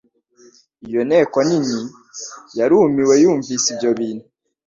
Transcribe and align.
Iyo 0.87 1.01
nteko 1.07 1.37
nini 1.47 1.79
yarumiwe 2.57 3.13
yumvise 3.23 3.65
ibyo 3.73 3.89
bintu, 3.99 4.25